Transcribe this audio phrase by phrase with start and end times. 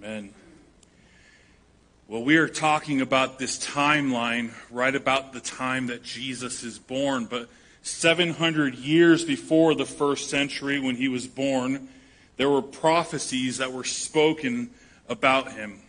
[0.00, 0.32] Amen.
[2.06, 7.24] Well, we are talking about this timeline right about the time that Jesus is born,
[7.24, 7.48] but
[7.82, 11.88] 700 years before the first century when he was born,
[12.36, 14.70] there were prophecies that were spoken
[15.08, 15.80] about him.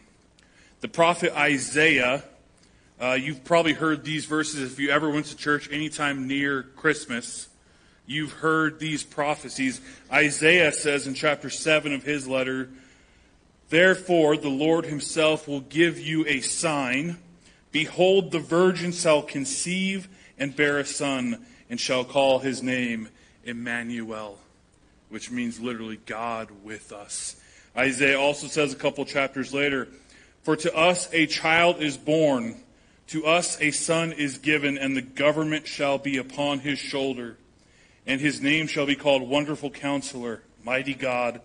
[0.81, 2.23] The prophet Isaiah,
[2.99, 7.47] uh, you've probably heard these verses if you ever went to church anytime near Christmas.
[8.07, 9.81] You've heard these prophecies.
[10.11, 12.69] Isaiah says in chapter 7 of his letter,
[13.69, 17.17] Therefore, the Lord himself will give you a sign.
[17.71, 20.07] Behold, the virgin shall conceive
[20.39, 23.09] and bear a son, and shall call his name
[23.43, 24.39] Emmanuel,
[25.09, 27.35] which means literally God with us.
[27.77, 29.87] Isaiah also says a couple chapters later,
[30.41, 32.55] For to us a child is born,
[33.07, 37.37] to us a son is given, and the government shall be upon his shoulder,
[38.07, 41.41] and his name shall be called Wonderful Counselor, Mighty God,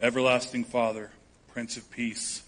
[0.00, 1.10] Everlasting Father
[1.56, 2.42] Prince of Peace.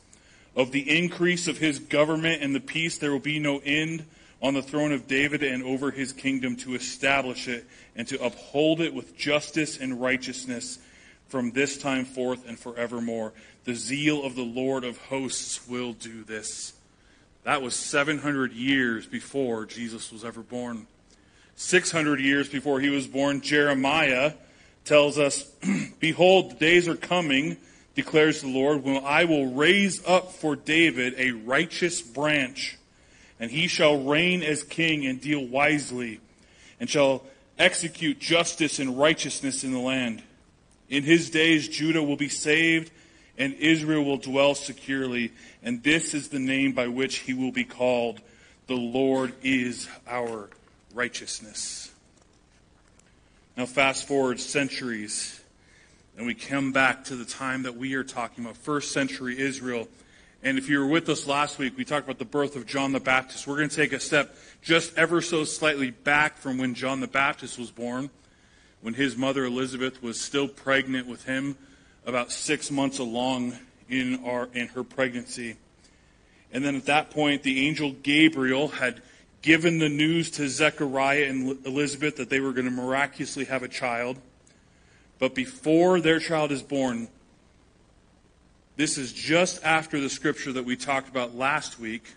[0.55, 4.05] Of the increase of his government and the peace, there will be no end
[4.43, 7.65] on the throne of David and over his kingdom to establish it
[7.97, 10.79] and to uphold it with justice and righteousness
[11.27, 13.33] from this time forth and forevermore.
[13.65, 16.75] The zeal of the Lord of hosts will do this.
[17.45, 20.87] That was 700 years before Jesus was ever born.
[21.57, 24.35] 600 years before he was born, Jeremiah
[24.85, 25.51] tells us,
[25.99, 27.57] Behold, the days are coming
[27.99, 32.79] declares the Lord, when I will raise up for David a righteous branch,
[33.41, 36.21] and he shall reign as king and deal wisely,
[36.79, 37.25] and shall
[37.59, 40.23] execute justice and righteousness in the land.
[40.89, 42.93] In his days, Judah will be saved,
[43.37, 45.33] and Israel will dwell securely,
[45.65, 48.21] and this is the name by which he will be called.
[48.69, 50.51] The Lord is our
[50.95, 51.91] righteousness.
[53.57, 55.38] Now, fast forward centuries
[56.19, 59.87] and we come back to the time that we are talking about, first century Israel.
[60.43, 62.91] And if you were with us last week, we talked about the birth of John
[62.91, 63.47] the Baptist.
[63.47, 67.07] We're going to take a step just ever so slightly back from when John the
[67.07, 68.11] Baptist was born,
[68.81, 71.57] when his mother Elizabeth was still pregnant with him,
[72.05, 73.57] about six months along
[73.89, 75.57] in, our, in her pregnancy.
[76.53, 79.03] And then at that point, the angel Gabriel had
[79.41, 83.69] given the news to Zechariah and Elizabeth that they were going to miraculously have a
[83.69, 84.19] child.
[85.19, 87.09] But before their child is born,
[88.77, 92.15] this is just after the scripture that we talked about last week.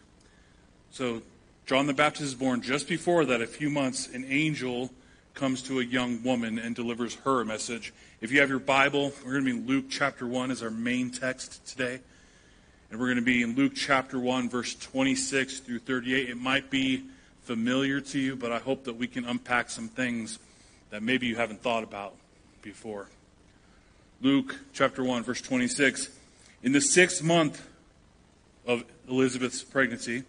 [0.91, 1.23] So,
[1.65, 2.61] John the Baptist is born.
[2.61, 4.91] Just before that, a few months, an angel
[5.33, 7.93] comes to a young woman and delivers her a message.
[8.19, 10.69] If you have your Bible, we're going to be in Luke chapter 1 as our
[10.69, 12.01] main text today.
[12.91, 16.29] And we're going to be in Luke chapter 1, verse 26 through 38.
[16.29, 17.05] It might be
[17.43, 20.37] familiar to you, but I hope that we can unpack some things
[20.91, 22.13] that maybe you haven't thought about
[22.61, 23.07] before.
[24.21, 26.09] Luke chapter 1, verse 26.
[26.63, 27.67] In the sixth month
[28.65, 30.23] of Elizabeth's pregnancy,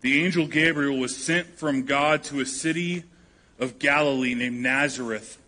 [0.00, 3.04] the angel Gabriel was sent from God to a city
[3.58, 5.38] of Galilee named Nazareth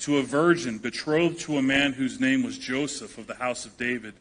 [0.00, 3.76] to a virgin betrothed to a man whose name was Joseph of the house of
[3.76, 4.14] David.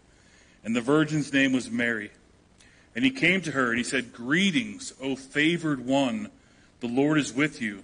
[0.64, 2.12] And the virgin's name was Mary.
[2.96, 6.32] And he came to her and he said, Greetings, O favored one,
[6.80, 7.84] the Lord is with you.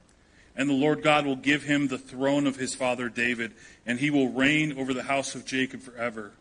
[0.55, 3.53] And the Lord God will give him the throne of his father David,
[3.85, 6.31] and he will reign over the house of Jacob forever.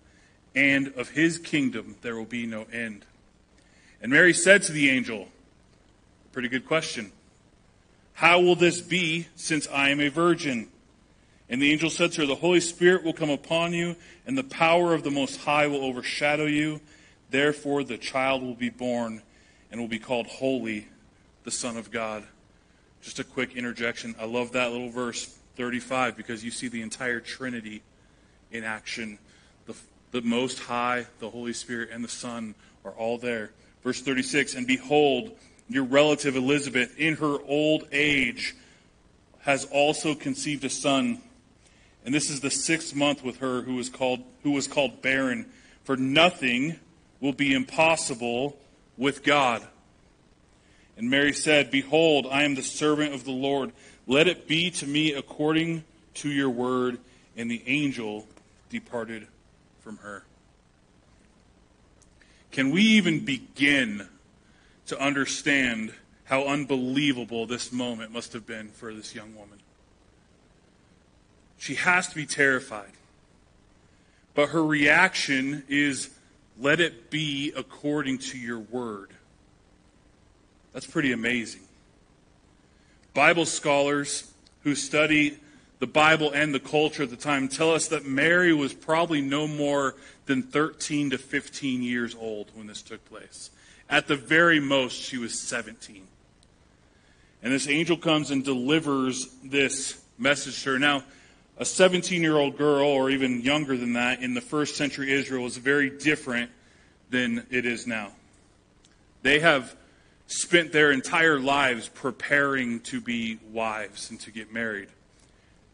[0.55, 3.05] And of his kingdom there will be no end.
[4.03, 5.29] And Mary said to the angel,
[6.33, 7.13] Pretty good question.
[8.15, 10.69] How will this be since I am a virgin?
[11.49, 14.45] And the angel said to her, The Holy Spirit will come upon you, and the
[14.45, 16.81] power of the Most High will overshadow you.
[17.31, 19.23] Therefore, the child will be born
[19.71, 20.89] and will be called Holy,
[21.45, 22.25] the Son of God.
[23.03, 24.15] Just a quick interjection.
[24.21, 25.27] I love that little verse
[25.57, 27.83] 35 because you see the entire Trinity
[28.53, 29.19] in action.
[29.67, 29.75] The,
[30.13, 32.55] the Most High, the Holy Spirit, and the Son
[32.85, 33.51] are all there.
[33.83, 35.33] Verse 36 And behold,
[35.69, 38.55] your relative Elizabeth, in her old age,
[39.41, 41.21] has also conceived a son.
[42.05, 45.47] And this is the sixth month with her who was called, who was called barren.
[45.85, 46.79] For nothing
[47.21, 48.59] will be impossible
[48.97, 49.67] with God.
[51.01, 53.73] And Mary said, Behold, I am the servant of the Lord.
[54.07, 55.85] Let it be to me according
[56.17, 56.99] to your word.
[57.37, 58.27] And the angel
[58.69, 59.27] departed
[59.81, 60.25] from her.
[62.53, 64.09] Can we even begin
[64.89, 65.95] to understand
[66.31, 69.59] how unbelievable this moment must have been for this young woman.
[71.59, 72.93] She has to be terrified.
[74.35, 76.11] But her reaction is,
[76.59, 79.11] let it be according to your word.
[80.73, 81.63] That's pretty amazing.
[83.15, 84.33] Bible scholars
[84.63, 85.39] who study
[85.81, 89.49] the Bible and the culture at the time tell us that Mary was probably no
[89.49, 89.95] more
[90.27, 93.51] than 13 to 15 years old when this took place.
[93.89, 96.07] At the very most, she was 17.
[97.43, 100.79] And this angel comes and delivers this message to her.
[100.79, 101.03] Now,
[101.57, 105.43] a 17 year old girl, or even younger than that, in the first century Israel
[105.43, 106.51] was very different
[107.09, 108.13] than it is now.
[109.23, 109.75] They have
[110.31, 114.89] spent their entire lives preparing to be wives and to get married.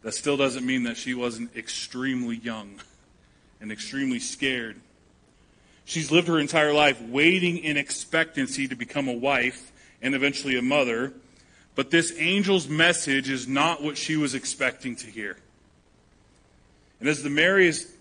[0.02, 2.80] That still doesn't mean that she wasn't extremely young
[3.60, 4.80] and extremely scared.
[5.84, 10.62] She's lived her entire life waiting in expectancy to become a wife and eventually a
[10.62, 11.12] mother.
[11.74, 15.36] But this angel's message is not what she was expecting to hear.
[16.98, 17.92] And as the Mary is,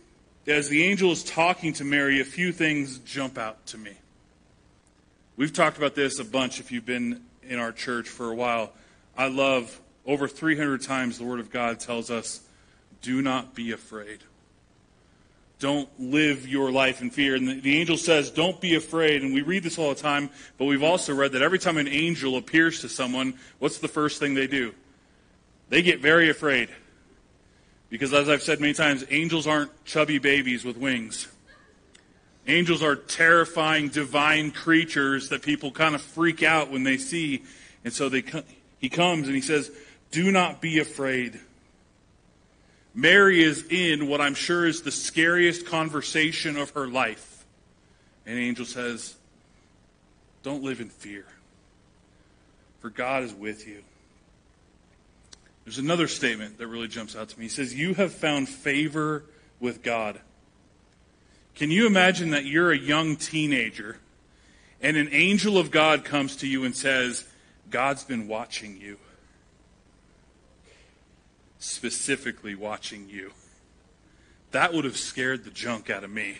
[0.47, 3.97] as the angel is talking to Mary, a few things jump out to me.
[5.37, 8.71] We've talked about this a bunch if you've been in our church for a while.
[9.17, 12.41] I love over 300 times the Word of God tells us,
[13.01, 14.19] do not be afraid.
[15.59, 17.35] Don't live your life in fear.
[17.35, 19.23] And the, the, angel says, don't be afraid.
[19.23, 21.87] And we read this all the time, but we've also read that every time an
[21.87, 24.73] angel appears to someone, what's the first thing they do?
[25.69, 26.69] They get very afraid.
[27.89, 31.27] Because as I've said many times, angels aren't chubby babies with wings.
[32.47, 37.43] Angels are terrifying divine creatures that people kind of freak out when they see.
[37.83, 38.23] And so they,
[38.77, 39.71] he comes and he says,
[40.11, 41.39] Do not be afraid.
[42.93, 47.45] Mary is in what I'm sure is the scariest conversation of her life.
[48.25, 49.15] And angel says,
[50.43, 51.25] Don't live in fear,
[52.79, 53.83] for God is with you.
[55.65, 57.45] There's another statement that really jumps out to me.
[57.45, 59.25] He says, You have found favor
[59.59, 60.21] with God.
[61.55, 63.97] Can you imagine that you're a young teenager
[64.81, 67.25] and an angel of God comes to you and says,
[67.69, 68.97] God's been watching you?
[71.57, 73.31] Specifically watching you.
[74.51, 76.39] That would have scared the junk out of me.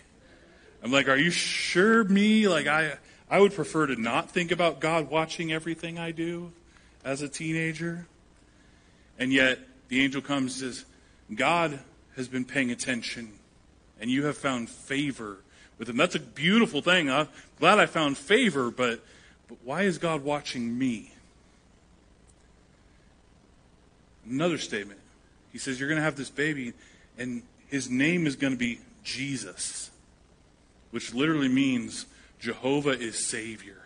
[0.82, 2.46] I'm like, are you sure me?
[2.46, 2.98] Like, I,
[3.30, 6.52] I would prefer to not think about God watching everything I do
[7.04, 8.06] as a teenager.
[9.18, 10.84] And yet, the angel comes and says,
[11.34, 11.78] God
[12.16, 13.32] has been paying attention
[14.00, 15.38] and you have found favor
[15.78, 15.96] with him.
[15.96, 17.10] That's a beautiful thing.
[17.10, 17.28] I'm
[17.58, 19.00] glad I found favor, but,
[19.48, 21.12] but why is God watching me?
[24.28, 25.00] Another statement.
[25.52, 26.72] He says, You're going to have this baby,
[27.16, 29.90] and his name is going to be Jesus,
[30.90, 32.06] which literally means
[32.40, 33.78] Jehovah is Savior.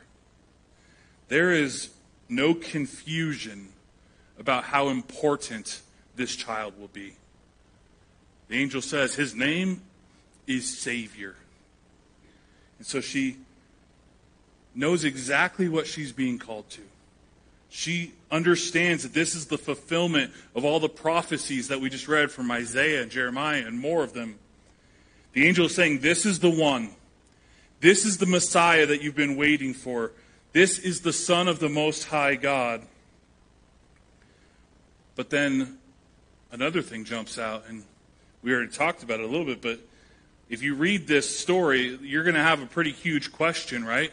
[1.29, 1.91] There is
[2.29, 3.69] no confusion
[4.39, 5.83] about how important
[6.17, 7.15] this child will be.
[8.49, 9.83] The angel says, His name
[10.51, 11.37] is Savior.
[12.79, 13.37] And so she
[14.75, 16.83] knows exactly what she's being called to.
[17.69, 22.33] She understands that this is the fulfillment of all the prophecies that we just read
[22.33, 24.39] from Isaiah and Jeremiah and more of them.
[25.35, 26.91] The angel is saying, This is the one.
[27.81, 30.11] This is the Messiah that you've been waiting for.
[30.53, 32.83] This is the Son of the Most High God.
[35.15, 35.79] But then
[36.51, 37.85] another thing jumps out, and
[38.43, 39.81] we already talked about it a little bit, but
[40.51, 44.13] if you read this story, you're going to have a pretty huge question, right?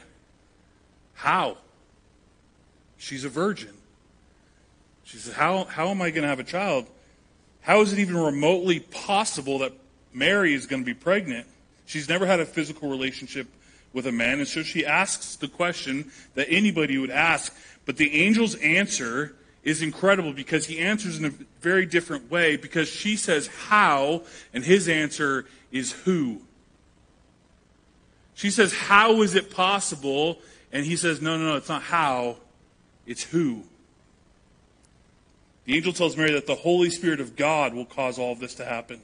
[1.15, 1.58] How?
[2.98, 3.74] She's a virgin.
[5.03, 6.86] She says, How, how am I going to have a child?
[7.62, 9.74] How is it even remotely possible that
[10.13, 11.48] Mary is going to be pregnant?
[11.88, 13.48] She's never had a physical relationship
[13.91, 17.56] with a man, and so she asks the question that anybody would ask.
[17.86, 19.34] But the angel's answer
[19.68, 24.22] is incredible because he answers in a very different way because she says how,
[24.54, 26.42] and his answer is who.
[28.34, 30.40] She says, How is it possible?
[30.72, 32.38] And he says, No, no, no, it's not how,
[33.06, 33.64] it's who.
[35.66, 38.56] The angel tells Mary that the Holy Spirit of God will cause all of this
[38.56, 39.02] to happen.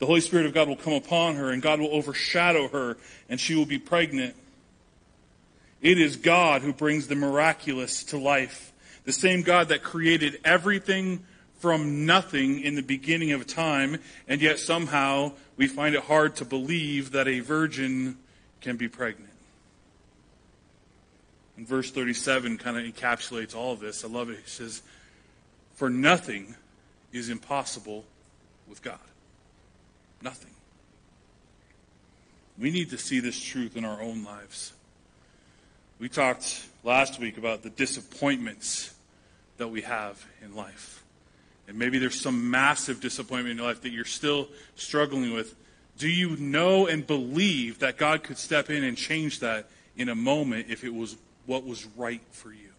[0.00, 2.98] The Holy Spirit of God will come upon her, and God will overshadow her,
[3.30, 4.36] and she will be pregnant.
[5.80, 8.74] It is God who brings the miraculous to life.
[9.08, 11.24] The same God that created everything
[11.60, 13.96] from nothing in the beginning of time,
[14.28, 18.18] and yet somehow we find it hard to believe that a virgin
[18.60, 19.32] can be pregnant.
[21.56, 24.04] And verse 37 kind of encapsulates all of this.
[24.04, 24.40] I love it.
[24.44, 24.82] He says,
[25.72, 26.54] For nothing
[27.10, 28.04] is impossible
[28.68, 28.98] with God.
[30.20, 30.52] Nothing.
[32.58, 34.74] We need to see this truth in our own lives.
[35.98, 38.92] We talked last week about the disappointments
[39.58, 41.04] that we have in life.
[41.68, 45.54] And maybe there's some massive disappointment in your life that you're still struggling with.
[45.98, 50.14] Do you know and believe that God could step in and change that in a
[50.14, 52.70] moment if it was what was right for you?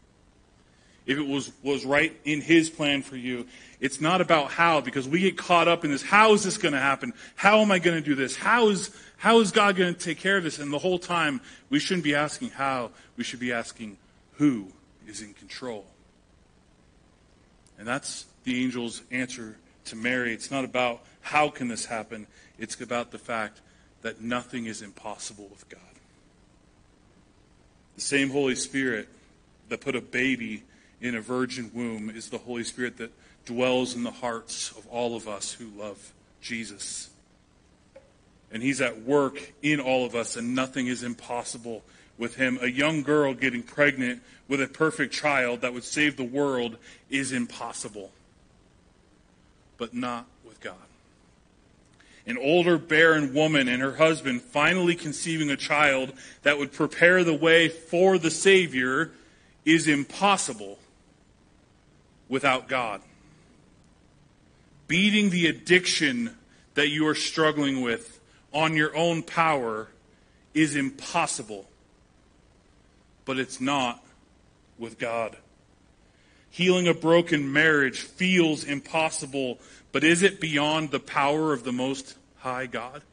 [1.05, 3.47] If it was, was right in His plan for you.
[3.79, 6.03] It's not about how, because we get caught up in this.
[6.03, 7.13] How is this going to happen?
[7.35, 8.35] How am I going to do this?
[8.35, 10.59] How is, how is God going to take care of this?
[10.59, 12.91] And the whole time, we shouldn't be asking how.
[13.17, 13.97] We should be asking
[14.33, 14.67] who
[15.07, 15.85] is in control.
[17.79, 20.33] And that's the angel's answer to Mary.
[20.33, 22.27] It's not about how can this happen.
[22.59, 23.61] It's about the fact
[24.01, 25.79] that nothing is impossible with God.
[27.95, 29.07] The same Holy Spirit
[29.69, 30.63] that put a baby
[31.01, 33.11] in a virgin womb is the Holy Spirit that
[33.45, 37.09] dwells in the hearts of all of us who love Jesus.
[38.51, 41.83] And He's at work in all of us, and nothing is impossible
[42.19, 42.59] with Him.
[42.61, 46.77] A young girl getting pregnant with a perfect child that would save the world
[47.09, 48.11] is impossible,
[49.77, 50.75] but not with God.
[52.27, 57.33] An older barren woman and her husband finally conceiving a child that would prepare the
[57.33, 59.11] way for the Savior
[59.65, 60.77] is impossible
[62.27, 63.01] without God.
[64.87, 66.35] Beating the addiction
[66.73, 68.19] that you are struggling with
[68.51, 69.87] on your own power
[70.53, 71.68] is impossible,
[73.29, 74.03] but it's not
[74.79, 75.37] with God.
[76.49, 79.59] Healing a broken marriage feels impossible,
[79.91, 83.03] but is it beyond the power of the Most High God?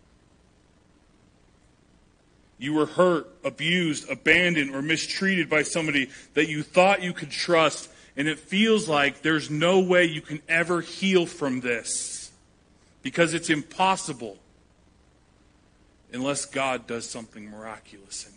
[2.57, 7.91] You were hurt, abused, abandoned, or mistreated by somebody that you thought you could trust
[8.17, 12.33] and it feels like there's no way you can ever heal from this
[13.03, 14.39] because it's impossible
[16.11, 18.36] unless God does something miraculous in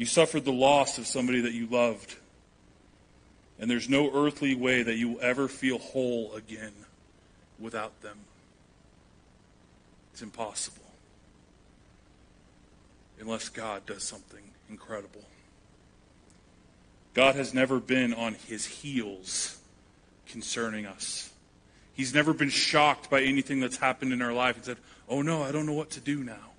[0.00, 0.06] you.
[0.06, 2.16] Suffered the loss of somebody that you loved,
[3.58, 6.72] and there's no earthly way that you will ever feel whole again
[7.58, 8.16] without them.
[10.12, 10.82] It's impossible
[13.20, 15.22] unless God does something incredible.
[17.12, 19.58] God has never been on his heels
[20.26, 21.30] concerning us.
[21.92, 24.78] He's never been shocked by anything that's happened in our life and said,
[25.08, 26.52] Oh no, I don't know what to do now.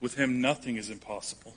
[0.00, 1.54] With him, nothing is impossible.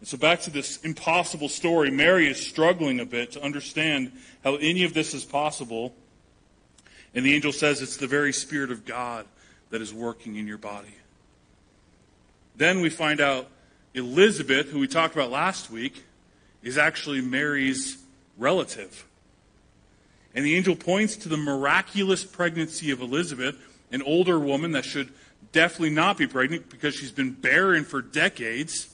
[0.00, 4.56] And so, back to this impossible story, Mary is struggling a bit to understand how
[4.56, 5.94] any of this is possible.
[7.14, 9.26] And the angel says it's the very Spirit of God
[9.70, 10.94] that is working in your body.
[12.56, 13.48] Then we find out
[13.94, 16.04] Elizabeth, who we talked about last week,
[16.62, 17.98] is actually Mary's
[18.36, 19.06] relative.
[20.34, 23.56] And the angel points to the miraculous pregnancy of Elizabeth,
[23.92, 25.10] an older woman that should
[25.52, 28.93] definitely not be pregnant because she's been barren for decades.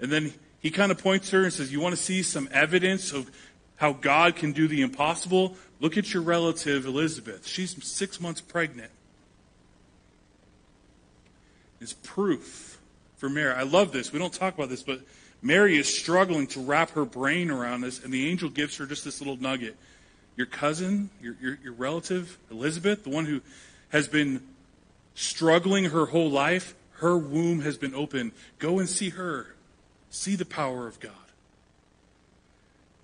[0.00, 3.12] And then he kind of points her and says, You want to see some evidence
[3.12, 3.30] of
[3.76, 5.56] how God can do the impossible?
[5.80, 7.46] Look at your relative Elizabeth.
[7.46, 8.90] She's six months pregnant.
[11.80, 12.78] It's proof
[13.16, 13.52] for Mary.
[13.52, 14.12] I love this.
[14.12, 15.00] We don't talk about this, but
[15.42, 19.04] Mary is struggling to wrap her brain around this, and the angel gives her just
[19.04, 19.76] this little nugget.
[20.36, 23.40] Your cousin, your, your, your relative, Elizabeth, the one who
[23.88, 24.42] has been
[25.14, 28.32] struggling her whole life, her womb has been open.
[28.58, 29.54] Go and see her.
[30.10, 31.12] See the power of God.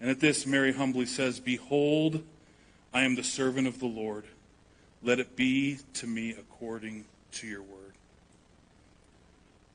[0.00, 2.22] And at this, Mary humbly says, Behold,
[2.92, 4.24] I am the servant of the Lord.
[5.02, 7.86] Let it be to me according to your word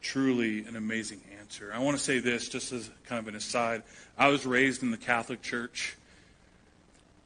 [0.01, 1.71] truly an amazing answer.
[1.73, 3.83] I want to say this just as kind of an aside.
[4.17, 5.95] I was raised in the Catholic Church,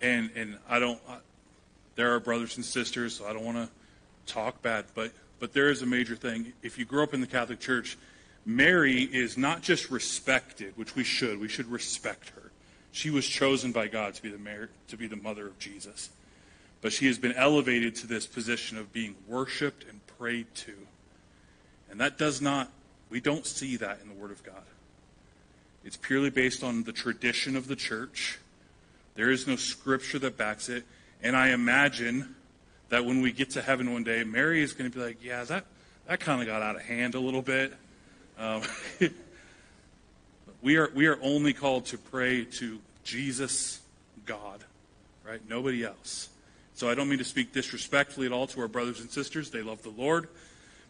[0.02, 1.00] and and I don't.
[1.10, 1.18] I,
[1.96, 3.70] there are brothers and sisters, so I don't want to
[4.32, 6.54] talk bad, but but there is a major thing.
[6.62, 7.98] If you grew up in the Catholic Church,
[8.46, 11.40] Mary is not just respected, which we should.
[11.40, 12.52] We should respect her.
[12.92, 16.10] She was chosen by God to be the to be the mother of Jesus,
[16.82, 20.74] but she has been elevated to this position of being worshipped and prayed to
[21.96, 22.70] and that does not,
[23.10, 24.64] we don't see that in the Word of God.
[25.86, 28.38] It's purely based on the tradition of the church.
[29.14, 30.84] There is no scripture that backs it.
[31.24, 32.36] And I imagine
[32.90, 35.46] that when we get to heaven one day, Mary is going to be like, yeah,
[35.46, 35.66] that,
[36.06, 37.74] that kind of got out of hand a little bit.
[38.38, 38.62] Um,
[40.62, 43.82] we, are, we are only called to pray to Jesus,
[44.26, 44.64] God,
[45.26, 45.42] right?
[45.48, 46.30] Nobody else.
[46.74, 49.50] So I don't mean to speak disrespectfully at all to our brothers and sisters.
[49.50, 50.28] They love the Lord.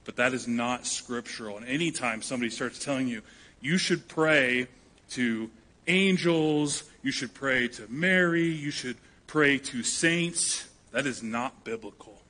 [0.03, 1.57] But that is not scriptural.
[1.57, 3.21] And anytime somebody starts telling you,
[3.59, 4.67] you should pray
[5.11, 5.49] to
[5.87, 8.97] angels, you should pray to Mary, you should
[9.27, 12.21] pray to saints, that is not biblical.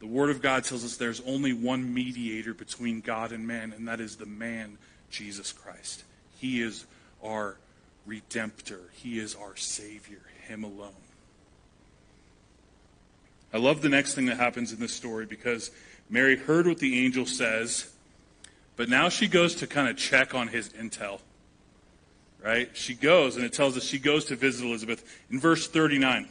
[0.00, 3.86] The Word of God tells us there's only one mediator between God and man, and
[3.86, 4.78] that is the man,
[5.10, 6.04] Jesus Christ.
[6.38, 6.86] He is
[7.22, 7.56] our
[8.08, 10.94] redemptor, He is our Savior, Him alone.
[13.52, 15.70] I love the next thing that happens in this story because
[16.08, 17.92] Mary heard what the angel says,
[18.76, 21.20] but now she goes to kind of check on his intel.
[22.42, 22.70] Right?
[22.74, 25.04] She goes, and it tells us she goes to visit Elizabeth.
[25.30, 26.26] In verse 39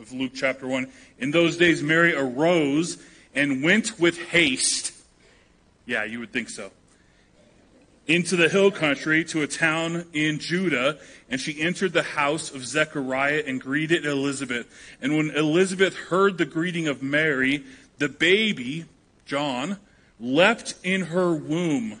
[0.00, 0.88] of Luke chapter 1,
[1.18, 2.98] in those days Mary arose
[3.34, 4.92] and went with haste.
[5.86, 6.70] Yeah, you would think so
[8.08, 12.66] into the hill country to a town in Judah, and she entered the house of
[12.66, 14.66] Zechariah and greeted Elizabeth.
[15.02, 17.64] And when Elizabeth heard the greeting of Mary,
[17.98, 18.86] the baby,
[19.26, 19.76] John,
[20.18, 22.00] leapt in her womb.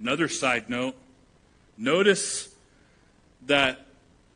[0.00, 0.96] Another side note
[1.76, 2.48] notice
[3.46, 3.86] that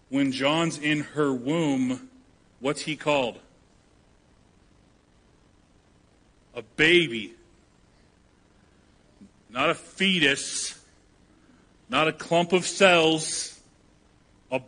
[0.09, 2.09] when John's in her womb,
[2.61, 3.39] what's he called?
[6.59, 7.33] a baby,
[9.49, 10.79] not a fetus,
[11.89, 13.59] not a clump of cells,
[14.51, 14.61] a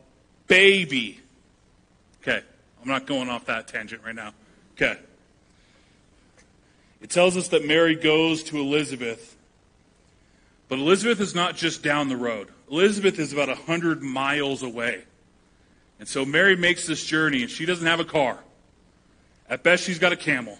[0.46, 1.20] baby.
[2.22, 2.42] Okay,
[2.80, 4.32] I'm not going off that tangent right now.
[4.76, 4.96] Okay.
[7.02, 9.36] It tells us that Mary goes to Elizabeth,
[10.70, 12.48] but Elizabeth is not just down the road.
[12.70, 15.02] Elizabeth is about 100 miles away.
[15.98, 18.38] And so Mary makes this journey, and she doesn't have a car.
[19.48, 20.56] At best, she's got a camel.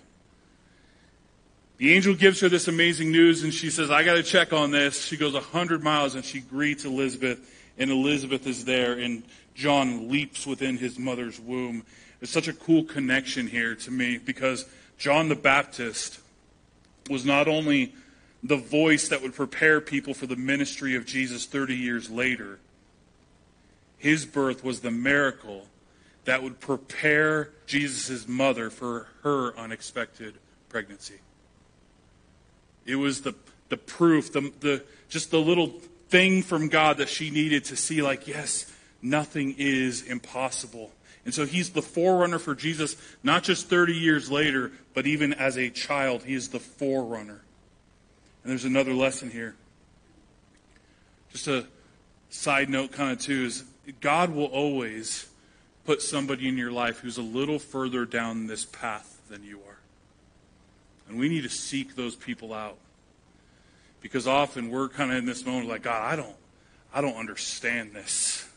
[1.76, 4.70] The angel gives her this amazing news and she says, I got to check on
[4.70, 5.06] this.
[5.06, 7.38] She goes 100 miles and she greets Elizabeth,
[7.78, 9.22] and Elizabeth is there, and
[9.54, 11.84] John leaps within his mother's womb.
[12.20, 14.66] It's such a cool connection here to me because
[14.98, 16.20] John the Baptist
[17.08, 17.94] was not only
[18.42, 22.58] the voice that would prepare people for the ministry of Jesus 30 years later,
[23.98, 25.66] his birth was the miracle
[26.24, 30.34] that would prepare Jesus' mother for her unexpected
[30.68, 31.20] pregnancy.
[32.86, 33.34] It was the,
[33.68, 35.68] the proof, the, the, just the little
[36.08, 38.70] thing from God that she needed to see, like, yes,
[39.02, 40.92] nothing is impossible.
[41.24, 45.58] And so he's the forerunner for Jesus, not just 30 years later, but even as
[45.58, 47.42] a child, he is the forerunner.
[48.42, 49.54] And there's another lesson here.
[51.32, 51.66] Just a
[52.30, 53.64] side note, kind of, too, is
[54.00, 55.28] God will always
[55.84, 59.78] put somebody in your life who's a little further down this path than you are.
[61.08, 62.78] And we need to seek those people out.
[64.00, 66.36] Because often we're kind of in this moment like, God, I don't,
[66.94, 68.48] I don't understand this.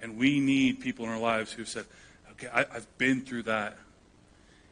[0.00, 1.84] And we need people in our lives who've said,
[2.32, 3.76] okay, I, I've been through that.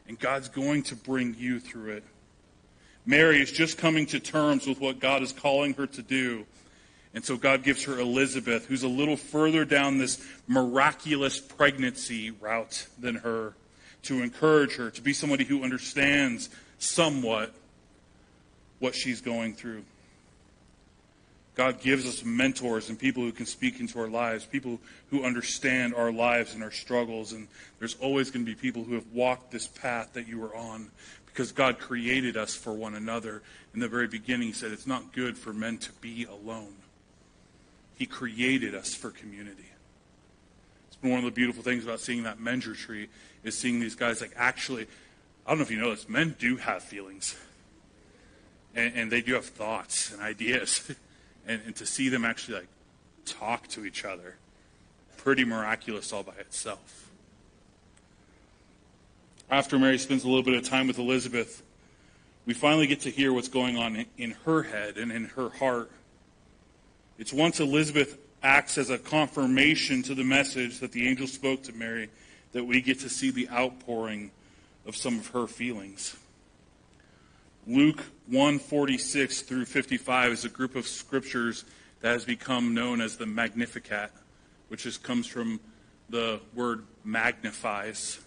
[0.07, 2.05] And God's going to bring you through it.
[3.07, 6.45] Mary is just coming to terms with what God is calling her to do.
[7.15, 12.87] And so God gives her Elizabeth, who's a little further down this miraculous pregnancy route
[12.99, 13.55] than her,
[14.03, 17.55] to encourage her, to be somebody who understands somewhat
[18.81, 19.83] what she's going through.
[21.55, 24.79] God gives us mentors and people who can speak into our lives, people
[25.11, 27.33] who understand our lives and our struggles.
[27.33, 30.55] And there's always going to be people who have walked this path that you are
[30.55, 30.91] on
[31.37, 33.43] because God created us for one another.
[33.75, 36.77] In the very beginning, He said it's not good for men to be alone.
[37.95, 39.67] He created us for community.
[40.87, 43.09] It's been one of the beautiful things about seeing that Menger tree
[43.45, 44.87] is seeing these guys like actually
[45.47, 47.37] I don't know if you know this, men do have feelings.
[48.75, 50.91] And, and they do have thoughts and ideas.
[51.47, 52.69] and, and to see them actually like
[53.27, 54.37] talk to each other,
[55.19, 57.06] pretty miraculous all by itself.
[59.49, 61.63] After Mary spends a little bit of time with Elizabeth,
[62.47, 65.91] we finally get to hear what's going on in her head and in her heart.
[67.17, 71.73] It's once Elizabeth acts as a confirmation to the message that the angel spoke to
[71.73, 72.09] Mary
[72.53, 74.33] that we get to see the outpouring
[74.85, 76.17] of some of her feelings.
[77.69, 81.65] Luke 146 through 55 is a group of scriptures
[82.01, 84.11] that has become known as the Magnificat,
[84.69, 85.61] which just comes from
[86.11, 88.19] the word magnifies.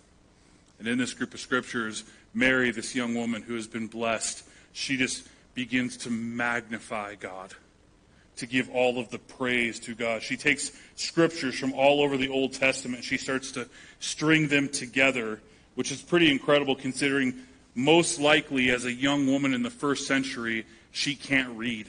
[0.79, 4.97] And in this group of scriptures, Mary, this young woman who has been blessed, she
[4.97, 7.53] just begins to magnify God,
[8.37, 10.23] to give all of the praise to God.
[10.23, 13.67] She takes scriptures from all over the Old Testament, she starts to
[13.99, 15.39] string them together
[15.79, 17.33] which is pretty incredible considering
[17.73, 21.87] most likely as a young woman in the first century, she can't read.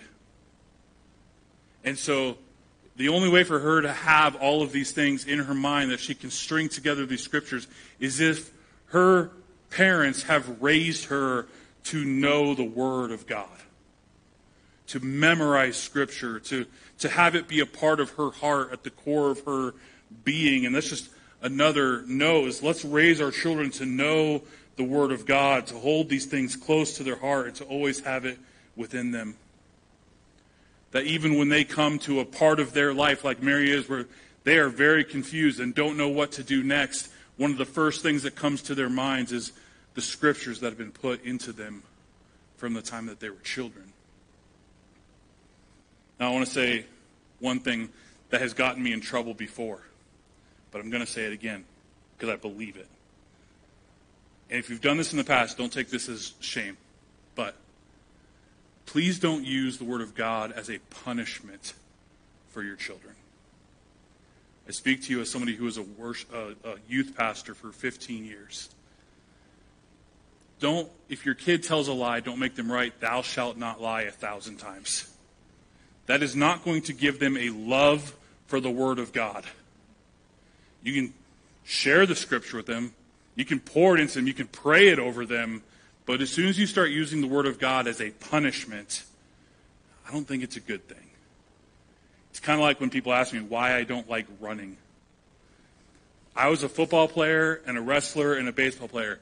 [1.83, 2.39] And so
[2.95, 5.99] the only way for her to have all of these things in her mind that
[5.99, 7.67] she can string together these scriptures
[7.99, 8.53] is if
[8.91, 9.31] her
[9.71, 11.47] parents have raised her
[11.85, 13.49] to know the Word of God,
[14.89, 16.67] to memorize Scripture, to,
[16.99, 19.75] to have it be a part of her heart at the core of her
[20.25, 20.67] being.
[20.67, 21.09] And that's just
[21.41, 24.43] another no is let's raise our children to know
[24.77, 28.01] the Word of God, to hold these things close to their heart, and to always
[28.01, 28.39] have it
[28.77, 29.37] within them.
[30.91, 34.07] That even when they come to a part of their life like Mary is, where
[34.43, 38.03] they are very confused and don't know what to do next, one of the first
[38.03, 39.53] things that comes to their minds is
[39.95, 41.83] the scriptures that have been put into them
[42.59, 43.91] from the time that they were children.
[46.19, 46.85] Now, I want to say
[47.39, 47.89] one thing
[48.29, 49.81] that has gotten me in trouble before,
[50.71, 51.65] but I'm going to say it again
[52.15, 52.89] because I believe it.
[54.51, 56.77] And if you've done this in the past, don't take this as shame.
[57.37, 57.55] But
[58.85, 61.73] please don't use the Word of God as a punishment
[62.51, 63.15] for your children.
[64.71, 68.25] I speak to you as somebody who was a, worship, a youth pastor for 15
[68.25, 68.69] years.
[70.61, 73.01] Don't, if your kid tells a lie, don't make them write.
[73.01, 75.13] thou shalt not lie a thousand times.
[76.07, 78.15] That is not going to give them a love
[78.47, 79.45] for the Word of God.
[80.85, 81.15] You can
[81.65, 82.95] share the Scripture with them,
[83.35, 85.65] you can pour it into them, you can pray it over them,
[86.07, 89.03] but as soon as you start using the Word of God as a punishment,
[90.09, 91.10] I don't think it's a good thing.
[92.31, 94.77] It's kind of like when people ask me why I don't like running.
[96.35, 99.21] I was a football player and a wrestler and a baseball player.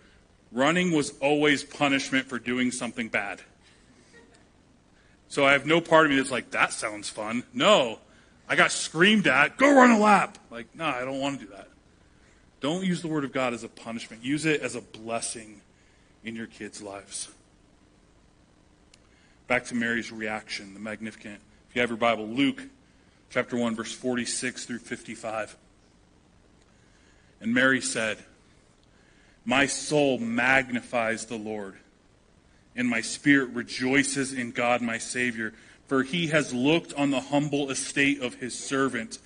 [0.52, 3.40] Running was always punishment for doing something bad.
[5.28, 7.44] So I have no part of me that's like, that sounds fun.
[7.52, 7.98] No.
[8.48, 10.38] I got screamed at, go run a lap.
[10.50, 11.68] Like, no, I don't want to do that.
[12.60, 14.24] Don't use the word of God as a punishment.
[14.24, 15.60] Use it as a blessing
[16.24, 17.28] in your kids' lives.
[19.46, 21.40] Back to Mary's reaction, the Magnificat.
[21.68, 22.62] If you have your Bible, Luke
[23.30, 25.56] chapter 1, verse 46 through 55.
[27.40, 28.18] And Mary said,
[29.48, 31.76] my soul magnifies the Lord,
[32.76, 35.54] and my spirit rejoices in God my Savior,
[35.86, 39.18] for he has looked on the humble estate of his servant.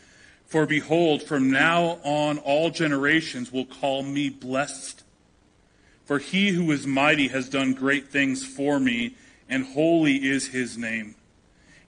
[0.47, 5.03] For behold, from now on all generations will call me blessed.
[6.05, 9.17] For he who is mighty has done great things for me,
[9.49, 11.17] and holy is his name.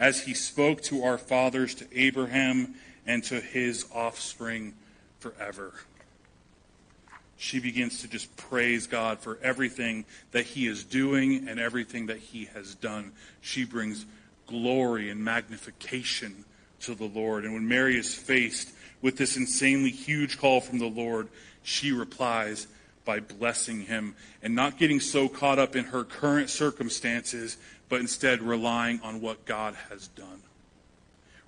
[0.00, 2.74] as he spoke to our fathers, to Abraham,
[3.06, 4.74] and to his offspring
[5.20, 5.74] forever
[7.40, 12.18] she begins to just praise God for everything that He is doing and everything that
[12.18, 13.12] He has done.
[13.40, 14.04] She brings
[14.46, 16.44] glory and magnification
[16.80, 17.46] to the Lord.
[17.46, 21.28] And when Mary is faced with this insanely huge call from the Lord,
[21.62, 22.66] she replies
[23.04, 27.56] by blessing Him and not getting so caught up in her current circumstances,
[27.88, 30.42] but instead relying on what God has done,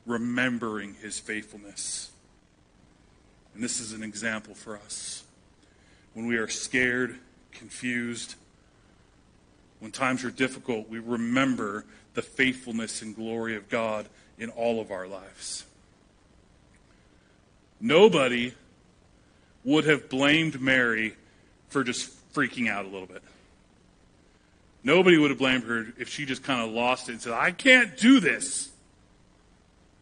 [0.06, 2.10] remembering His faithfulness.
[3.54, 5.24] And this is an example for us
[6.14, 7.18] when we are scared,
[7.52, 8.34] confused,
[9.80, 11.84] when times are difficult, we remember
[12.14, 14.06] the faithfulness and glory of God
[14.38, 15.64] in all of our lives.
[17.80, 18.54] Nobody
[19.64, 21.14] would have blamed Mary
[21.72, 23.22] for just freaking out a little bit.
[24.84, 27.50] Nobody would have blamed her if she just kind of lost it and said, I
[27.50, 28.70] can't do this.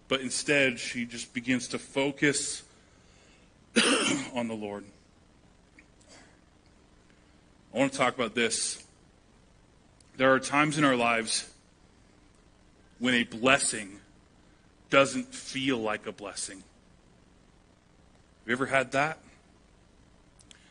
[0.08, 2.62] But instead, she just begins to focus
[4.34, 4.84] on the Lord.
[7.72, 8.82] I want to talk about this.
[10.16, 11.48] There are times in our lives
[12.98, 14.00] when a blessing
[14.88, 16.56] doesn't feel like a blessing.
[16.56, 19.18] Have you ever had that?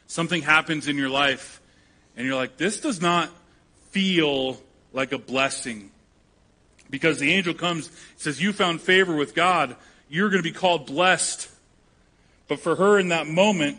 [0.10, 1.62] Something happens in your life,
[2.17, 3.30] and you're like, this does not
[3.91, 4.60] feel
[4.91, 5.91] like a blessing.
[6.89, 9.76] Because the angel comes, says, You found favor with God,
[10.10, 11.48] you're going to be called blessed.
[12.48, 13.78] But for her in that moment,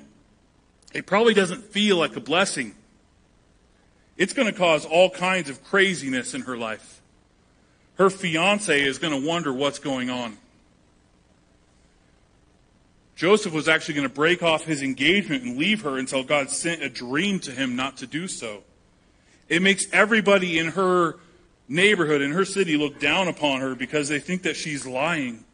[0.94, 2.76] it probably doesn't feel like a blessing.
[4.16, 7.00] It's going to cause all kinds of craziness in her life.
[7.96, 10.38] Her fiance is going to wonder what's going on.
[13.20, 16.82] Joseph was actually going to break off his engagement and leave her until God sent
[16.82, 18.62] a dream to him not to do so.
[19.46, 21.16] It makes everybody in her
[21.68, 25.44] neighborhood, in her city, look down upon her because they think that she's lying.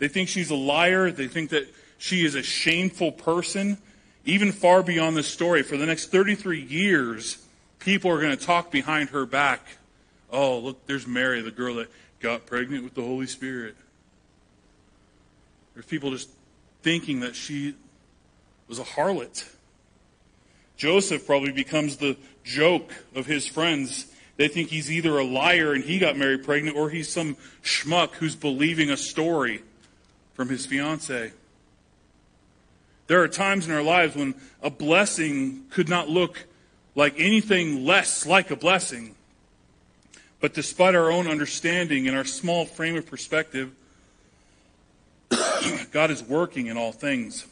[0.00, 1.12] They think she's a liar.
[1.12, 3.78] They think that she is a shameful person,
[4.24, 5.62] even far beyond this story.
[5.62, 7.46] For the next 33 years,
[7.78, 9.64] people are going to talk behind her back.
[10.32, 13.76] Oh, look, there's Mary, the girl that got pregnant with the Holy Spirit.
[15.74, 16.28] There's people just
[16.86, 17.74] thinking that she
[18.68, 19.44] was a harlot.
[20.76, 24.06] Joseph probably becomes the joke of his friends.
[24.36, 28.12] They think he's either a liar and he got married pregnant, or he's some schmuck
[28.12, 29.62] who's believing a story
[30.34, 31.32] from his fiance.
[33.08, 36.46] There are times in our lives when a blessing could not look
[36.94, 39.16] like anything less like a blessing.
[40.38, 43.72] But despite our own understanding and our small frame of perspective,
[45.92, 47.46] God is working in all things.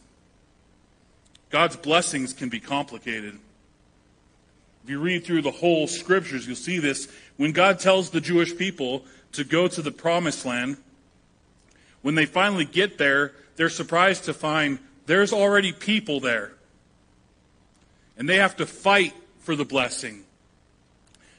[1.51, 3.39] God's blessings can be complicated.
[4.83, 7.09] If you read through the whole scriptures, you'll see this.
[7.37, 10.77] When God tells the Jewish people to go to the promised land,
[12.03, 16.53] when they finally get there, they're surprised to find there's already people there.
[18.19, 20.25] And they have to fight for the blessing.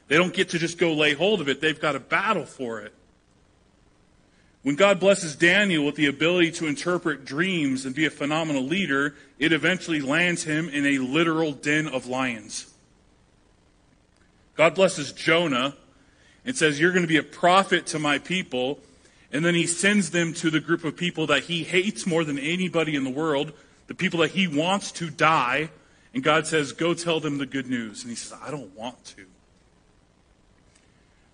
[0.08, 2.80] They don't get to just go lay hold of it, they've got to battle for
[2.80, 2.92] it.
[4.66, 9.14] When God blesses Daniel with the ability to interpret dreams and be a phenomenal leader,
[9.38, 12.66] it eventually lands him in a literal den of lions.
[14.56, 15.76] God blesses Jonah
[16.44, 18.80] and says, You're going to be a prophet to my people.
[19.30, 22.36] And then he sends them to the group of people that he hates more than
[22.36, 23.52] anybody in the world,
[23.86, 25.70] the people that he wants to die.
[26.12, 28.02] And God says, Go tell them the good news.
[28.02, 29.26] And he says, I don't want to.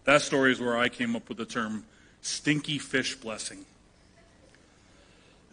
[0.04, 1.86] That story is where I came up with the term
[2.22, 3.66] stinky fish blessing.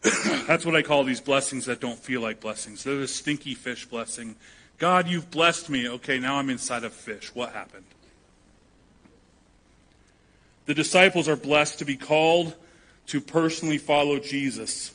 [0.47, 2.83] That's what I call these blessings that don't feel like blessings.
[2.83, 4.35] They're the stinky fish blessing.
[4.77, 5.89] God, you've blessed me.
[5.89, 7.35] Okay, now I'm inside of fish.
[7.35, 7.85] What happened?
[10.67, 12.55] The disciples are blessed to be called
[13.07, 14.93] to personally follow Jesus,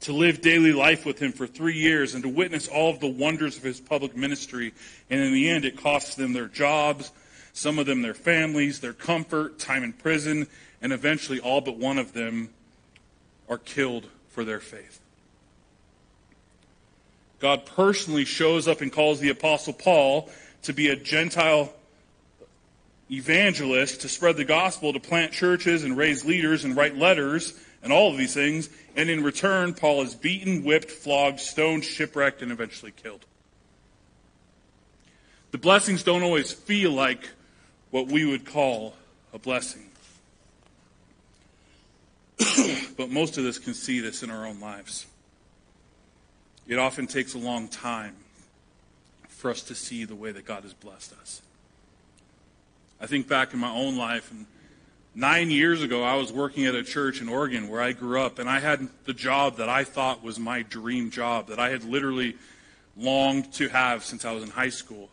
[0.00, 3.06] to live daily life with him for three years, and to witness all of the
[3.06, 4.72] wonders of his public ministry.
[5.10, 7.12] And in the end, it costs them their jobs,
[7.52, 10.46] some of them their families, their comfort, time in prison,
[10.80, 12.50] and eventually all but one of them
[13.48, 15.00] are killed for their faith.
[17.38, 20.30] God personally shows up and calls the Apostle Paul
[20.62, 21.72] to be a Gentile
[23.10, 27.92] evangelist, to spread the gospel, to plant churches and raise leaders and write letters and
[27.92, 28.70] all of these things.
[28.96, 33.26] And in return, Paul is beaten, whipped, flogged, stoned, shipwrecked, and eventually killed.
[35.50, 37.28] The blessings don't always feel like
[37.92, 38.94] what we would call
[39.32, 39.88] a blessing.
[42.96, 45.06] but most of us can see this in our own lives.
[46.66, 48.16] It often takes a long time
[49.28, 51.42] for us to see the way that God has blessed us.
[52.98, 54.46] I think back in my own life, and
[55.14, 58.38] nine years ago, I was working at a church in Oregon where I grew up,
[58.38, 61.84] and I had the job that I thought was my dream job, that I had
[61.84, 62.36] literally
[62.96, 65.10] longed to have since I was in high school.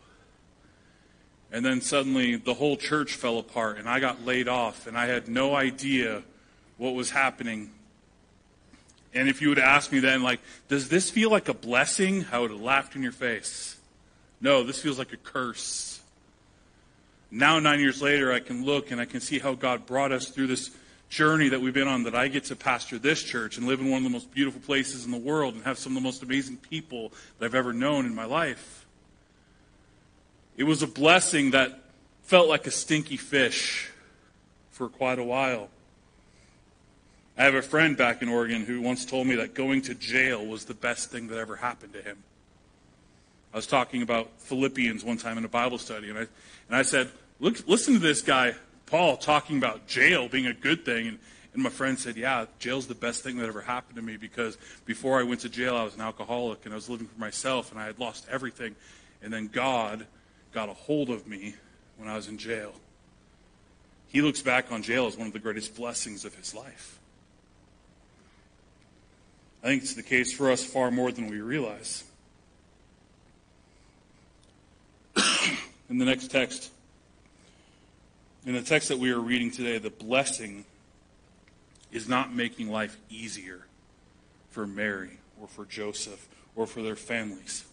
[1.52, 5.06] And then suddenly the whole church fell apart, and I got laid off, and I
[5.06, 6.22] had no idea
[6.76, 7.70] what was happening.
[9.12, 12.24] And if you would ask me then, like, does this feel like a blessing?
[12.30, 13.76] I would have laughed in your face.
[14.40, 16.00] No, this feels like a curse.
[17.30, 20.28] Now, nine years later, I can look and I can see how God brought us
[20.28, 20.70] through this
[21.08, 23.90] journey that we've been on, that I get to pastor this church and live in
[23.90, 26.22] one of the most beautiful places in the world and have some of the most
[26.22, 28.79] amazing people that I've ever known in my life.
[30.60, 31.80] It was a blessing that
[32.22, 33.88] felt like a stinky fish
[34.70, 35.70] for quite a while.
[37.38, 40.44] I have a friend back in Oregon who once told me that going to jail
[40.44, 42.18] was the best thing that ever happened to him.
[43.54, 46.26] I was talking about Philippians one time in a Bible study, and I,
[46.68, 50.84] and I said, Look, listen to this guy, Paul, talking about jail being a good
[50.84, 51.08] thing.
[51.08, 51.18] And,
[51.54, 54.58] and my friend said, Yeah, jail's the best thing that ever happened to me because
[54.84, 57.72] before I went to jail, I was an alcoholic and I was living for myself
[57.72, 58.76] and I had lost everything.
[59.22, 60.06] And then God
[60.52, 61.54] got a hold of me
[61.96, 62.72] when I was in jail.
[64.08, 66.98] He looks back on jail as one of the greatest blessings of his life.
[69.62, 72.04] I think it's the case for us far more than we realize.
[75.90, 76.70] in the next text,
[78.46, 80.64] in the text that we are reading today, the blessing
[81.92, 83.66] is not making life easier
[84.50, 87.64] for Mary or for Joseph or for their families.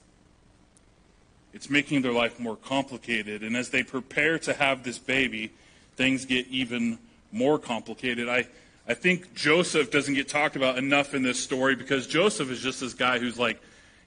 [1.58, 3.42] It's making their life more complicated.
[3.42, 5.52] And as they prepare to have this baby,
[5.96, 7.00] things get even
[7.32, 8.30] more complicated.
[8.30, 8.48] I,
[8.88, 12.80] I think Joseph doesn't get talked about enough in this story because Joseph is just
[12.82, 13.60] this guy who's like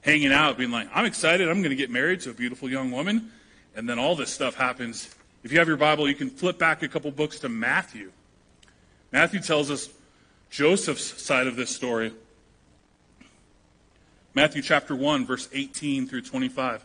[0.02, 2.92] hanging out, being like, I'm excited, I'm going to get married to a beautiful young
[2.92, 3.32] woman.
[3.74, 5.12] And then all this stuff happens.
[5.42, 8.12] If you have your Bible, you can flip back a couple books to Matthew.
[9.10, 9.88] Matthew tells us
[10.50, 12.12] Joseph's side of this story.
[14.34, 16.84] Matthew chapter 1, verse 18 through 25.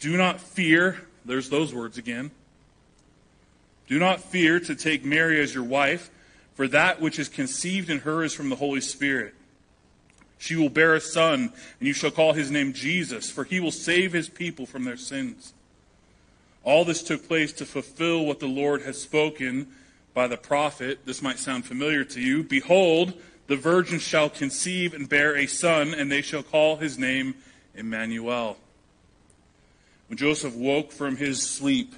[0.00, 1.00] do not fear.
[1.24, 2.30] There's those words again.
[3.86, 6.10] Do not fear to take Mary as your wife,
[6.54, 9.34] for that which is conceived in her is from the Holy Spirit.
[10.38, 13.70] She will bear a son, and you shall call his name Jesus, for he will
[13.70, 15.54] save his people from their sins.
[16.64, 19.68] All this took place to fulfill what the Lord has spoken
[20.14, 21.00] by the prophet.
[21.04, 22.42] This might sound familiar to you.
[22.42, 23.14] Behold,
[23.46, 27.34] the virgin shall conceive and bear a son, and they shall call his name
[27.74, 28.56] Emmanuel.
[30.08, 31.94] When Joseph woke from his sleep,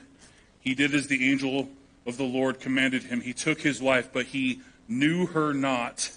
[0.60, 1.68] he did as the angel
[2.06, 3.20] of the Lord commanded him.
[3.20, 6.10] He took his wife, but he knew her not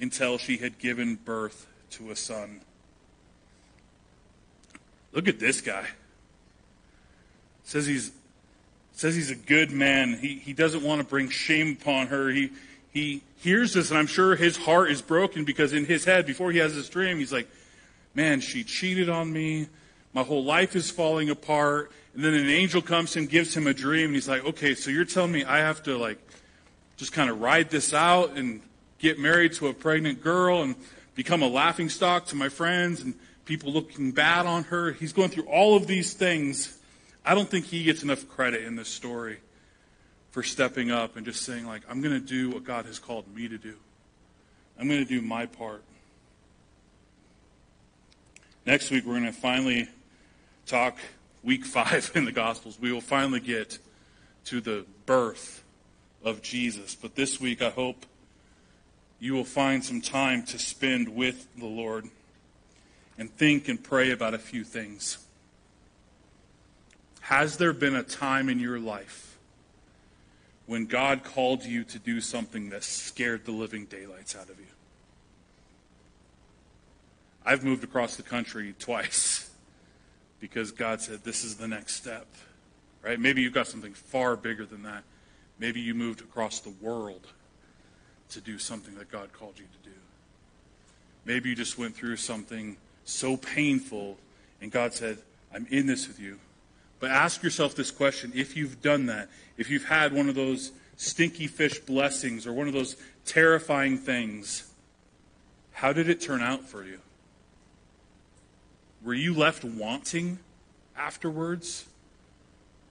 [0.00, 2.60] until she had given birth to a son.
[5.12, 5.86] Look at this guy.
[7.62, 8.12] Says he's
[8.92, 10.18] says he's a good man.
[10.20, 12.28] He he doesn't want to bring shame upon her.
[12.28, 12.50] He
[12.92, 16.52] he hears this and I'm sure his heart is broken because in his head before
[16.52, 17.48] he has this dream he's like,
[18.14, 19.68] "Man, she cheated on me.
[20.14, 23.74] My whole life is falling apart." And then an angel comes and gives him a
[23.74, 26.18] dream and he's like, "Okay, so you're telling me I have to like
[26.96, 28.62] just kind of ride this out and
[28.98, 30.76] get married to a pregnant girl and
[31.14, 34.92] become a laughing stock to my friends and people looking bad on her.
[34.92, 36.78] He's going through all of these things.
[37.24, 39.38] I don't think he gets enough credit in this story
[40.30, 43.32] for stepping up and just saying, like, I'm going to do what God has called
[43.34, 43.74] me to do.
[44.78, 45.82] I'm going to do my part.
[48.66, 49.88] Next week, we're going to finally
[50.66, 50.98] talk
[51.42, 52.78] week five in the Gospels.
[52.80, 53.78] We will finally get
[54.46, 55.62] to the birth
[56.24, 56.94] of Jesus.
[56.94, 58.06] But this week, I hope
[59.20, 62.06] you will find some time to spend with the Lord
[63.18, 65.18] and think and pray about a few things.
[67.20, 69.38] Has there been a time in your life
[70.66, 74.66] when God called you to do something that scared the living daylights out of you?
[77.46, 79.50] I've moved across the country twice
[80.44, 82.26] because God said, This is the next step.
[83.02, 83.18] Right?
[83.18, 85.02] Maybe you've got something far bigger than that.
[85.58, 87.26] Maybe you moved across the world
[88.28, 89.96] to do something that God called you to do.
[91.24, 94.18] Maybe you just went through something so painful
[94.60, 95.16] and God said,
[95.54, 96.38] I'm in this with you.
[97.00, 100.72] But ask yourself this question if you've done that, if you've had one of those
[100.98, 104.70] stinky fish blessings or one of those terrifying things,
[105.72, 106.98] how did it turn out for you?
[109.04, 110.38] Were you left wanting
[110.96, 111.86] afterwards?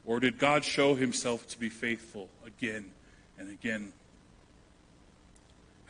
[0.05, 2.91] Or did God show himself to be faithful again
[3.39, 3.93] and again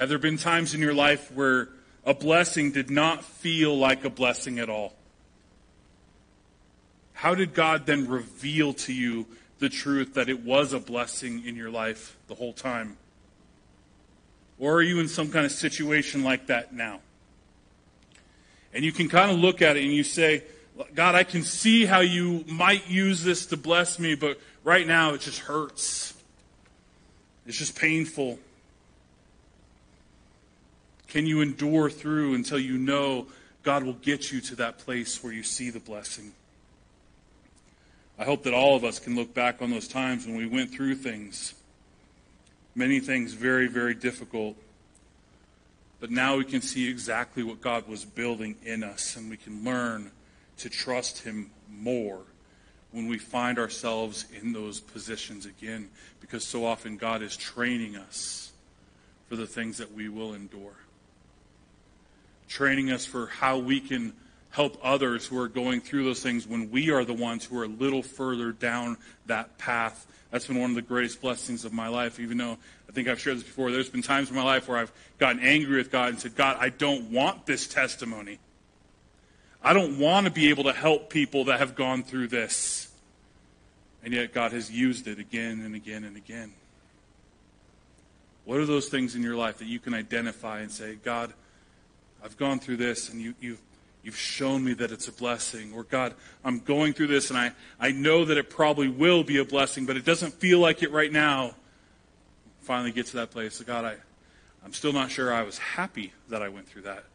[0.03, 1.69] have there been times in your life where
[2.05, 4.93] a blessing did not feel like a blessing at all?
[7.13, 9.27] How did God then reveal to you
[9.59, 12.97] the truth that it was a blessing in your life the whole time?
[14.59, 16.99] Or are you in some kind of situation like that now?
[18.73, 20.43] And you can kind of look at it and you say,
[20.95, 25.13] God, I can see how you might use this to bless me, but right now
[25.13, 26.13] it just hurts.
[27.45, 28.39] It's just painful.
[31.07, 33.27] Can you endure through until you know
[33.61, 36.31] God will get you to that place where you see the blessing?
[38.17, 40.71] I hope that all of us can look back on those times when we went
[40.71, 41.53] through things,
[42.73, 44.55] many things very, very difficult.
[46.03, 49.63] But now we can see exactly what God was building in us, and we can
[49.63, 50.11] learn
[50.57, 52.23] to trust Him more
[52.91, 55.87] when we find ourselves in those positions again,
[56.19, 58.51] because so often God is training us
[59.29, 60.75] for the things that we will endure.
[62.49, 64.11] Training us for how we can
[64.53, 67.63] help others who are going through those things when we are the ones who are
[67.63, 68.95] a little further down
[69.25, 70.05] that path.
[70.29, 73.19] That's been one of the greatest blessings of my life, even though I think I've
[73.19, 73.71] shared this before.
[73.71, 76.57] There's been times in my life where I've gotten angry with God and said, God,
[76.59, 78.37] I don't want this testimony.
[79.63, 82.91] I don't want to be able to help people that have gone through this.
[84.03, 86.53] And yet God has used it again and again and again.
[88.45, 91.33] What are those things in your life that you can identify and say, God,
[92.23, 93.59] I've gone through this, and you, you've,
[94.03, 95.73] You've shown me that it's a blessing.
[95.73, 99.37] Or God, I'm going through this and I, I know that it probably will be
[99.37, 101.55] a blessing, but it doesn't feel like it right now.
[102.61, 103.55] Finally get to that place.
[103.55, 103.95] So God, I,
[104.63, 107.05] I'm still not sure I was happy that I went through that,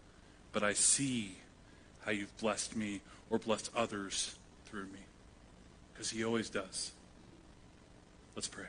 [0.53, 1.37] but I see
[2.05, 5.01] how you've blessed me or blessed others through me.
[5.93, 6.93] Because he always does.
[8.35, 8.67] Let's pray.